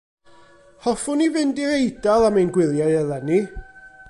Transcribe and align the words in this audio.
Hoffwn 0.85 1.21
i 1.27 1.29
fynd 1.37 1.63
i'r 1.67 1.75
Eidal 1.75 2.27
am 2.31 2.41
ein 2.45 2.51
gwyliau 2.57 2.99
eleni. 3.05 3.45